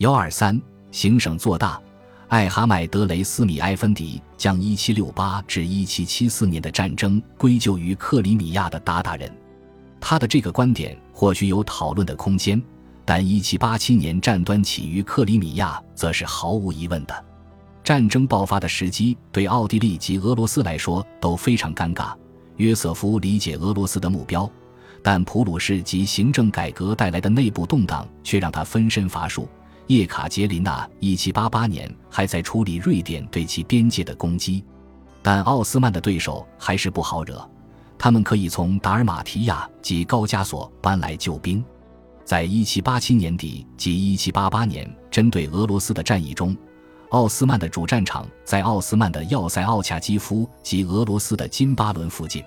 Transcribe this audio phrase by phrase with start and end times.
[0.00, 0.58] 幺二三，
[0.90, 1.78] 行省做大。
[2.28, 9.30] 艾哈迈德雷斯米埃芬迪将一七六八至一七七四年的战争归咎于克里米亚的鞑靼人，
[10.00, 12.62] 他的这个观点或许有讨论的空间，
[13.04, 17.24] 但一七八七年战端起于克里米亚则是毫无疑问的。
[17.84, 22.14] 战争爆发的时机对奥地利及俄罗斯来说都非常尴尬。
[22.56, 24.50] 约瑟夫理解俄罗斯的目标，
[25.02, 29.46] 但普鲁士及行政改革带来的内部动荡却让他分身乏术。
[29.90, 34.64] 叶卡捷琳娜1788年还在处理瑞典对其边界的攻击，
[35.20, 37.44] 但奥斯曼的对手还是不好惹。
[37.98, 41.64] 他们可以从达尔马提亚及高加索搬来救兵。
[42.24, 46.56] 在1787年底及1788年针对俄罗斯的战役中。
[47.08, 52.44] 奥斯曼的主战场在奥斯曼的要塞奥恰基夫及俄罗斯的金巴伦附近。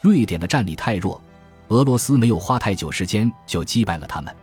[0.00, 1.22] 瑞典的战力太弱，
[1.68, 4.34] 俄罗斯没有花太久时间就击败了他们。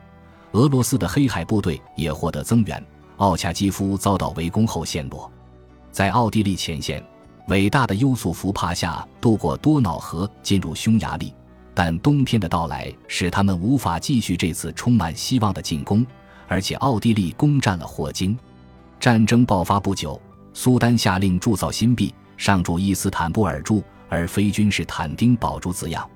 [0.53, 2.83] 俄罗斯的黑海部队也获得增援，
[3.17, 5.31] 奥恰基夫遭到围攻后陷落。
[5.91, 7.03] 在奥地利前线，
[7.49, 11.33] 伟大的优素福帕夏渡过多瑙河进入匈牙利，
[11.73, 16.05] 但冬天的到来使他们无法继续这次充满希望的进攻，
[16.47, 18.37] 而且奥地利攻占了霍金。
[18.99, 20.19] 战争爆发不久，
[20.53, 26.09] 苏丹下令铸造新币，上铸伊斯坦布尔铸而非君士坦丁堡铸字样。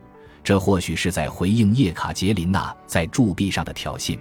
[0.44, 4.18] 这或许是在回应叶卡捷琳娜在铸币上的挑衅。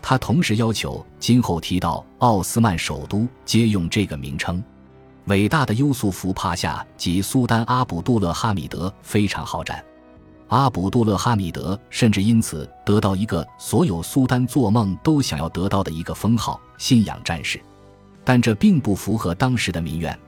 [0.00, 4.62] 他同时要求今后提到奥斯曼首都皆用这个名称。
[5.24, 9.84] 伟大的优素福帕夏及苏丹阿卜杜勒哈米德非常好战，
[10.46, 17.60] 阿卜杜勒哈米德甚至因此得到一个所有苏丹做梦都想要得到的一个封号——信仰战士。
[18.24, 20.18] 但这并不符合当时的民怨。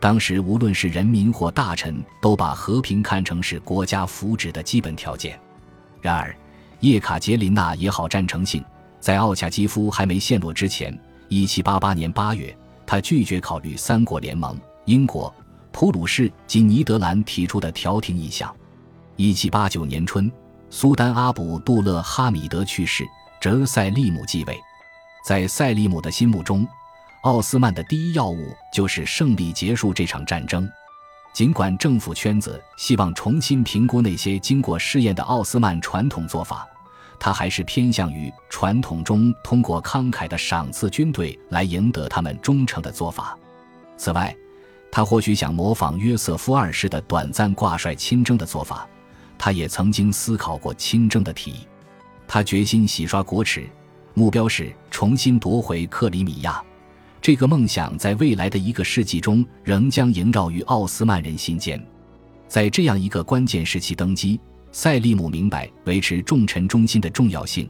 [0.00, 5.38] 当时无论是人民或大臣，都把和平看成是国家福祉的基本条件。
[6.00, 6.34] 然而，
[6.80, 8.64] 叶卡捷琳娜也好战成性，
[9.00, 10.96] 在奥恰基夫还没陷落之前
[11.30, 15.34] ，1788年8月，他拒绝考虑三国联盟——英国、
[15.72, 18.54] 普鲁士及尼德兰提出的调停意向。
[19.16, 20.30] 1789年春，
[20.70, 23.04] 苏丹阿卜杜勒哈米德去世，
[23.40, 24.56] 哲塞利姆继位。
[25.24, 26.66] 在塞利姆的心目中，
[27.22, 30.70] 奥斯曼的第一要务就是胜利结束这场战争。
[31.34, 36.66] 尽管政府圈子希望重新评估那些经过试验的奥斯曼传统做法，
[37.18, 43.36] 他还是偏向于传统中通过慷慨的赏赐军队来赢得他们忠诚的做法。
[43.96, 44.34] 此外，
[44.90, 48.88] 他或许想模仿约瑟夫二世的短暂挂帅亲征的做法。
[49.36, 51.66] 他也曾经思考过亲征的提议。
[52.26, 53.68] 他决心洗刷国耻，
[54.14, 56.60] 目标是重新夺回克里米亚。
[57.20, 61.82] 这个梦想在未来的一个世纪中仍将萦绕于奥斯曼人心间。
[62.46, 64.40] 在这样一个关键时期登基，
[64.72, 67.68] 塞利姆明白维持重臣中心的重要性。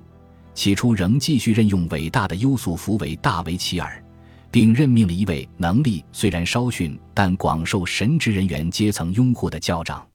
[0.55, 4.03] 起初仍继续任用伟大的优素福为大维齐尔，
[4.51, 10.07] 并任命了一位能力虽然稍逊但广受神职人员阶层拥护的教长。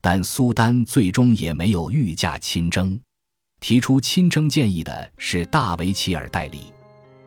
[0.00, 2.98] 但苏丹最终也没有御驾亲征，
[3.60, 6.72] 提出亲征建议的是大维齐尔代理。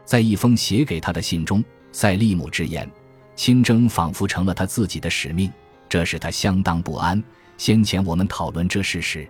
[0.05, 2.89] 在一封写给他的信中，塞利姆直言，
[3.35, 5.51] 亲征仿佛成了他自己的使命，
[5.87, 7.21] 这使他相当不安。
[7.57, 9.27] 先前我们讨论这事时，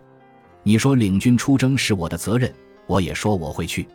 [0.63, 2.53] 你说领军出征是我的责任，
[2.87, 3.87] 我也说我会去，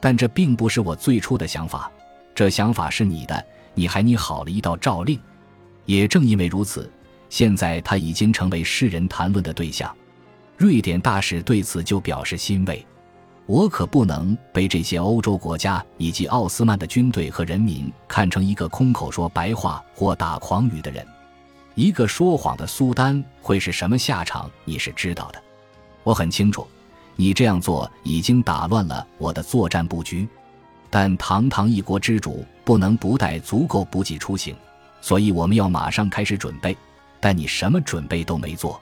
[0.00, 1.90] 但这并不是我最初的想法，
[2.34, 5.20] 这想法是你的，你还拟好了一道诏令。
[5.84, 6.90] 也正因为如此，
[7.28, 9.94] 现在他已经成为世人谈论的对象。
[10.56, 12.84] 瑞典大使对此就表示欣慰。
[13.46, 21.06] 我可不能被这些欧洲国家以及奥斯曼的军队和人民看成一个空口说白话或打诳语的人。
[21.76, 24.50] 一个说谎的苏丹会是什么下场？
[24.64, 25.40] 你是知道的。
[26.02, 26.66] 我很清楚，
[27.14, 30.28] 你这样做已经打乱了我的作战布局。
[30.90, 34.56] 但堂堂一国之主不能不带足够补给出行，
[35.00, 36.76] 所以我们要马上开始准备。
[37.20, 38.80] 但你什么准备都没做。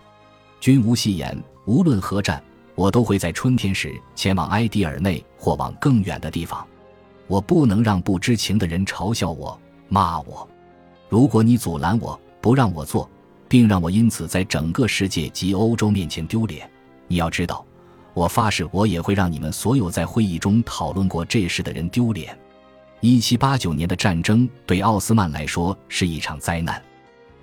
[0.61, 1.37] 君无戏言，
[1.67, 2.43] 无论何战。
[2.75, 6.67] 我都会在春天时前往埃迪尔内或往更远的地方。
[7.27, 10.49] 我不能让不知情的人嘲笑我、骂我。
[11.09, 13.09] 如果你阻拦我，不让我做，
[13.49, 16.69] 并让我因此在整个世界及欧洲面前丢脸，
[17.07, 17.65] 你要知道，
[18.13, 22.37] 我发誓我也会让你们所有在会议中讨论过这事的人丢脸。
[23.01, 26.83] 一七八九年的战争对奥斯曼来说是一场灾难。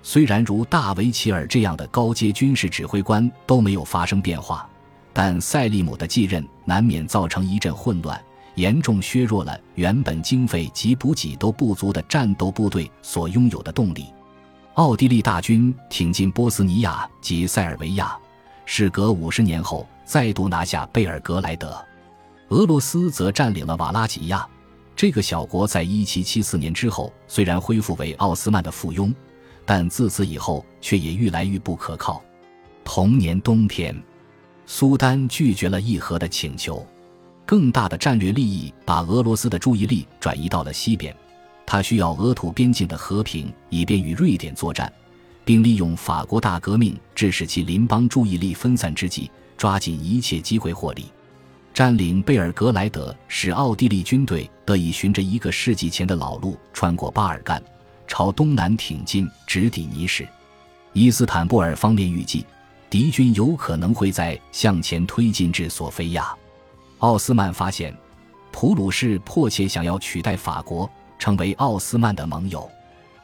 [0.02, 4.68] 虽然如大维齐尔这样的高阶军事指挥官都没有发生变化。
[5.12, 8.20] 但塞利姆的继任难免造成一阵混乱，
[8.54, 14.06] 严重削弱了原本经费及补给都不足的战斗部队所拥有的动力。
[14.74, 18.16] 奥地利大军挺进波斯尼亚及塞尔维亚，
[18.64, 21.76] 事隔五十年后再度拿下贝尔格莱德。
[22.48, 24.48] 俄罗斯则占领了瓦拉吉亚，
[24.96, 29.12] 这个小国在1774年之后虽然恢复为奥斯曼的附庸，
[29.66, 32.22] 但自此以后却也愈来愈不可靠。
[32.84, 33.94] 同年冬天，
[34.66, 36.86] 苏丹拒绝了议和的请求。
[37.44, 41.14] 更大的战略利益把俄罗斯的注意力转移到了西边，
[41.66, 44.90] 他需要俄土边境的和平，以便与瑞典作战，
[45.44, 51.06] 并利用法国大革命致使其邻邦注意力分散之际，抓紧一切机会获利。
[51.74, 57.62] 占领贝尔格莱德，使奥地利军队得以循着一个世纪前的老路，穿过巴尔干，
[58.06, 60.26] 朝东南挺进，直抵尼什。
[60.92, 62.46] 伊斯坦布尔方面预计，
[62.92, 66.30] 敌军有可能会在向前推进至索菲亚。
[66.98, 67.96] 奥斯曼发现，
[68.50, 70.86] 普鲁士迫切想要取代法国，
[71.18, 72.70] 成为奥斯曼的盟友。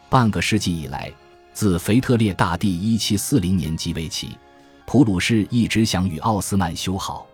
[0.09, 1.12] 半个世纪以来，
[1.53, 4.38] 自腓特烈大帝1740年即位起，
[4.87, 7.26] 普鲁士一直想与奥斯曼修好。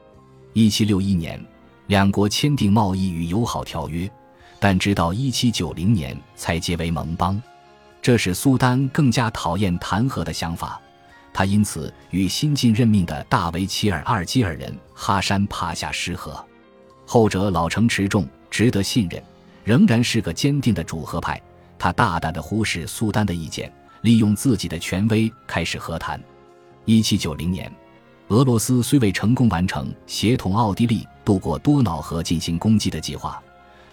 [0.54, 1.46] 1761年，
[1.86, 4.10] 两国签订贸易与友好条约，
[4.58, 7.40] 但直到1790年才结为盟邦。
[8.02, 10.80] 这使苏丹更加讨厌谈和的想法，
[11.34, 16.42] 他因此与新晋任命的大维齐尔阿尔基尔人哈山帕夏失和。
[17.04, 19.22] 后者老成持重，值得信任，
[19.64, 21.38] 仍然是个坚定的主和派。
[21.76, 23.70] 他大胆地忽视苏丹的意见，
[24.02, 26.18] 利用自己的权威开始和谈。
[26.86, 27.70] 1790年。
[28.28, 33.42] 俄罗斯虽未成功完成协同奥地利渡过多瑙河进行攻击的计划，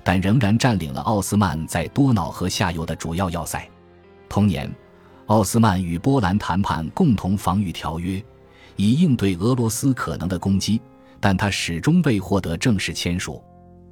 [0.06, 3.68] 但仍然占领了奥斯曼在多瑙河下游的主要要塞。
[4.30, 4.74] 同年，
[5.32, 8.22] 奥斯曼与波兰谈判共同防御条约，
[8.76, 10.82] 以应对俄罗斯可能的攻击，
[11.22, 13.42] 但他始终未获得正式签署。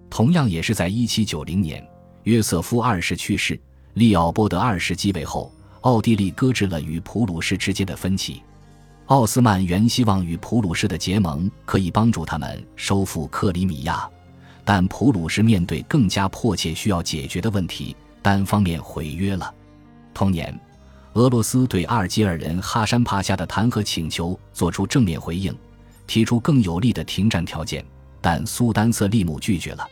[0.10, 1.88] 同样也是在1790年，
[2.24, 3.58] 约瑟夫二世去世，
[3.94, 5.50] 利奥波德二世继位后，
[5.80, 8.44] 奥地利搁置了与普鲁士之间的分歧。
[9.06, 14.06] 奥斯曼原希望与普鲁士的结盟可以帮助他们收复克里米亚，
[14.66, 19.56] 但普鲁士面对更加迫切需要解决的问题，单方面毁约了。
[20.14, 20.54] 同年，
[21.14, 25.56] 俄罗斯对阿尔及尔人哈山帕夏的弹劾请求作出正面回应，
[26.06, 27.84] 提出更有利的停战条件，
[28.22, 29.88] 但苏丹瑟利姆拒绝了。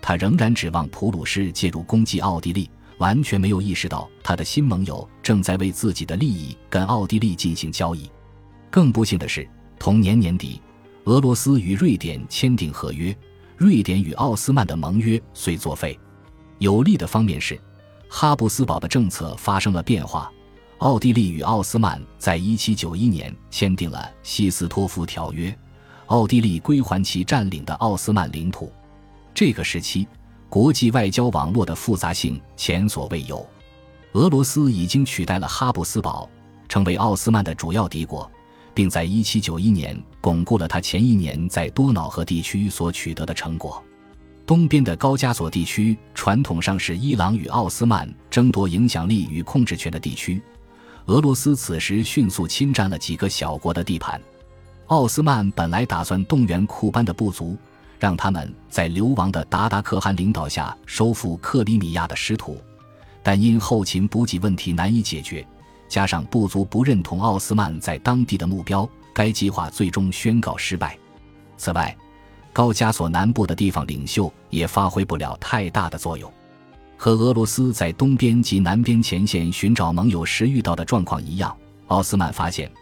[0.00, 8.10] 他仍然指望普鲁士介入攻击奥地利，完全没有意识到他的新盟友正在为自己的利益跟奥地利进行交易。
[8.70, 10.60] 更不幸的是，同年年底，
[11.04, 13.16] 俄罗斯与瑞典签订合约，
[13.56, 15.98] 瑞典与奥斯曼的盟约遂作废。
[16.58, 17.60] 有利的方面是，
[18.08, 20.30] 哈布斯堡的政策发生了变化，
[20.84, 25.56] 奥地利与奥斯曼在一七九一年签订了西斯托夫条约，
[26.08, 28.70] 奥地利归还其占领的奥斯曼领土。
[29.32, 30.06] 这个时期，
[30.50, 33.48] 国际外交网络的复杂性前所未有，
[34.12, 36.28] 俄罗斯已经取代了哈布斯堡，
[36.68, 38.30] 成为奥斯曼的主要敌国。
[38.74, 43.82] 并在1791年巩固了他前一年在多瑙河地区所取得的成果。
[44.44, 50.42] 东边的高加索地区传统上是伊朗与奥斯曼争夺影响力与控制权的地区，
[51.06, 54.20] 俄罗斯此时迅速侵占了几个小国的地盘。
[54.86, 57.56] 奥斯曼本来打算动员库班的部族，
[57.98, 62.58] 让他们在流亡的达达可汗领导下收复克里米亚的失土，
[63.22, 65.46] 但因后勤补给问题难以解决。
[65.88, 70.98] 加上部族不认同奥斯曼在当地的目标，该计划最终宣告失败。
[71.58, 71.94] 此外，
[72.52, 76.32] 高加索南部的地方领袖也发挥不了太大的作用。
[77.04, 81.54] 和俄罗斯在东边及南边前线寻找盟友时遇到的状况一样，
[81.88, 82.72] 奥斯曼发现，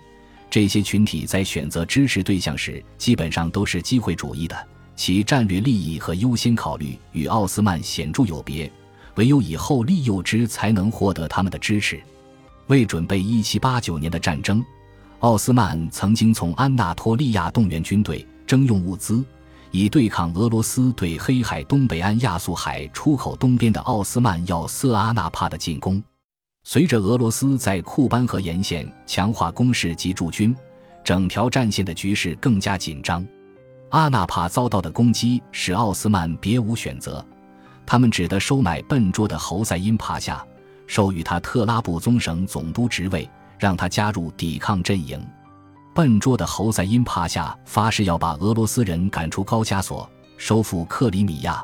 [0.49, 4.57] 这些群体在选择支持对象时基本上都是机会主义的，
[4.95, 8.71] 其战略利益和优先考虑与奥斯曼显著有别，
[9.17, 12.01] 唯有以后利诱之才能获得他们的支持。
[12.69, 14.65] 为准备1789年的战争，
[15.19, 19.25] 奥斯曼曾经从安纳托利亚动员军队，征用物资，
[19.73, 26.01] 以对抗俄罗斯对黑海东北岸亚速海出口东边的奥斯曼要塞阿纳帕的进攻。
[26.63, 30.55] 随着俄罗斯在库班河沿线强化攻势及驻军，
[31.03, 33.27] 整条战线的局势更加紧张。
[33.89, 37.25] 阿纳帕遭到的攻击使奥斯曼别无选择，
[37.87, 40.45] 他们只得收买笨拙的侯赛因帕夏。
[40.87, 43.27] 授予他特拉布宗省总督职位，
[43.59, 45.19] 让他加入抵抗阵营。
[45.95, 50.09] 笨拙的侯赛因帕夏发誓要把俄罗斯人赶出高加索，
[50.39, 51.63] 收复克里米亚，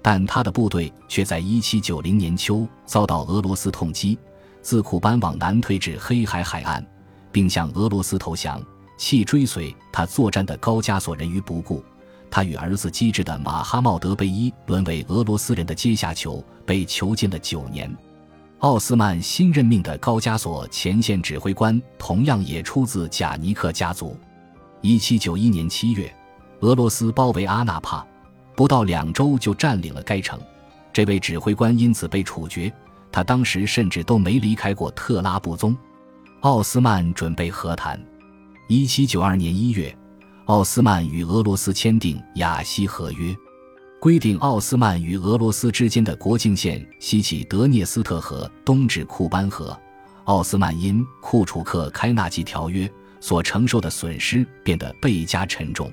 [0.00, 4.18] 但他的部队却在1790年秋遭到俄罗斯痛击，
[4.62, 6.84] 自库班往南退至黑海海岸，
[7.30, 8.62] 并向俄罗斯投降，
[8.96, 11.84] 弃追随他作战的高加索人于不顾。
[12.30, 17.94] 他与儿子机智的马哈茂德贝伊沦为俄罗斯人的阶下囚，被囚禁了九年。
[18.60, 24.16] 奥斯曼新任命的高加索前线指挥官同样也出自贾尼克家族。
[24.80, 26.14] 1791年7月，
[26.60, 28.06] 俄罗斯包围阿纳帕，
[28.54, 30.40] 不到两周就占领了该城。
[30.90, 32.72] 这位指挥官因此被处决。
[33.12, 35.76] 他当时甚至都没离开过特拉布宗。
[36.40, 38.02] 奥斯曼准备和谈。
[38.68, 39.94] 一七九二年一月，
[40.46, 43.34] 奥斯曼与俄罗斯签订雅西合约，
[43.98, 49.76] 规定奥斯曼与俄罗斯之间的国境线西起德涅斯特河，东至库班河。
[50.24, 55.90] 奥斯曼因库楚克开纳季条约所承受的损失变得倍加沉重。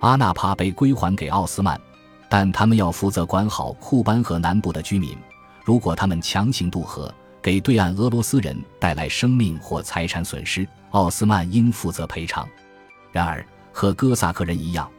[0.00, 1.80] 阿纳帕被归还给奥斯曼，
[2.28, 5.16] 但他们要负责管好库班河南部的居民。
[5.64, 12.48] 如果他们强行渡河，给对岸俄罗斯人带来生命或财产损失，奥斯曼应负责赔偿。
[13.12, 14.90] 然而，和哥萨克人一样，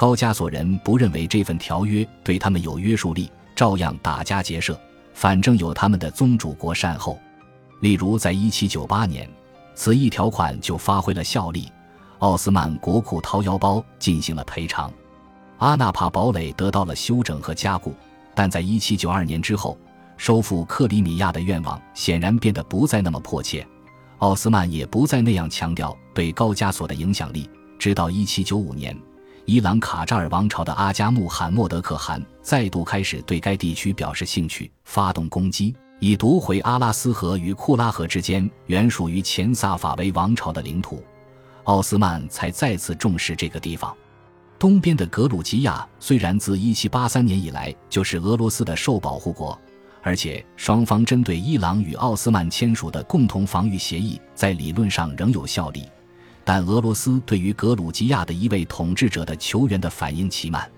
[0.00, 4.80] 高加索人不认为这份条约对他们有约束力，照样打家劫舍。
[5.12, 7.18] 反正有他们的宗主国善后。
[7.80, 9.28] 例如，在1798年，
[9.74, 11.70] 此一条款就发挥了效力，
[12.20, 14.90] 奥斯曼国库掏腰包进行了赔偿。
[15.58, 17.94] 阿纳帕堡垒得到了修整和加固，
[18.34, 19.76] 但在1792年之后。
[20.16, 23.66] 收复克里米亚的愿望显然变得不再那么迫切，
[24.20, 27.50] 奥斯曼也不再那样强调对高加索的影响力。
[27.78, 28.98] 直到1795年，
[29.44, 41.02] 伊朗卡扎尔王朝的阿加穆罕默德可汗再度开始对该地区表示兴趣，发动攻击，以夺回阿拉斯河与库拉河之间原属于前萨法维王朝的领土，
[41.64, 43.94] 奥斯曼才再次重视这个地方。
[44.58, 49.58] 东边的格鲁吉亚虽然自1783年以来就是俄罗斯的受保护国。
[50.02, 55.86] 而且，双方针对伊朗与奥斯曼签署的共同防御协议在理论上仍有效力，
[56.44, 60.68] 但俄罗斯对于格鲁吉亚的一位统治者的求援的反应奇慢。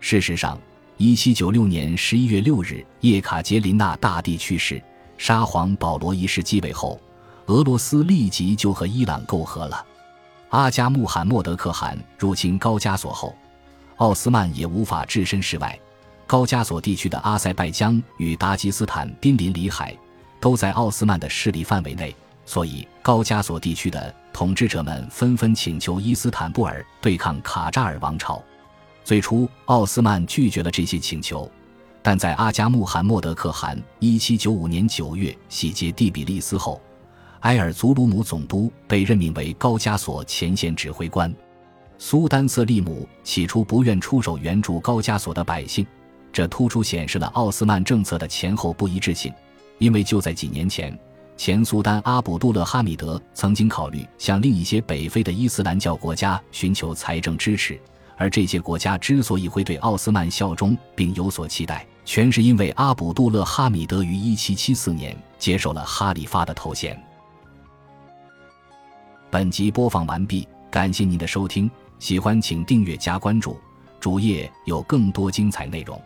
[0.00, 0.58] 事实上
[0.98, 4.82] ，1796年11月6日，叶卡捷琳娜大帝去世，
[5.16, 7.00] 沙皇保罗一世继位后，
[7.46, 9.84] 俄罗斯立即就和伊朗媾和了。
[10.50, 13.34] 阿加穆罕默德可汗入侵高加索后，
[13.96, 15.78] 奥斯曼也无法置身事外。
[16.26, 19.96] 高加索地区的阿塞拜疆与达吉斯坦濒临里海，
[20.40, 28.40] 都在奥斯曼的势力范围内，所以高加索地区的统治者们纷纷请求伊斯坦布尔对抗卡扎尔王朝。
[29.02, 31.50] 最初，奥斯曼拒绝了这些请求，
[32.02, 36.80] 但在阿加穆罕默德可汗1795年9月洗劫第比利斯后，
[37.40, 41.34] 埃尔祖鲁姆总督被任命为高加索前线指挥官。
[41.98, 45.84] 苏丹瑟利姆起初不愿出手援助高加索的百姓。
[46.32, 49.32] 这突出显示了奥斯曼政策的前后不一致性，
[49.78, 50.96] 因为就在几年前，
[51.38, 57.80] 前苏丹阿卜杜勒哈米德曾经考虑向另一些北非的伊斯兰教国家寻求财政支持，
[58.16, 67.00] 而这些国家之所以会对奥斯曼效忠并有所期待，全是因为阿卜杜勒哈米德于1774年接受了哈里发的头衔。
[69.30, 73.56] 本集播放完毕，感谢您的收听，喜欢请订阅加关注，
[74.00, 76.02] 主页有更多精彩内容。